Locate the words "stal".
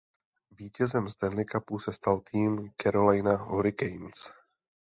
1.93-2.19